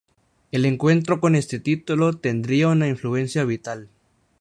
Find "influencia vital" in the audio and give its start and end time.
2.87-3.87